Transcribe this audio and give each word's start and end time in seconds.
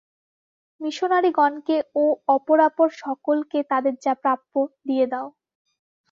মিশনরীগণকে 0.81 1.77
ও 1.95 2.05
অপরাপর 2.35 2.87
সকলকে 3.01 3.59
তাদের 3.71 3.93
যা 4.03 4.13
প্রাপ্য, 4.23 4.53
দিয়ে 4.87 5.05
দাও। 5.11 5.27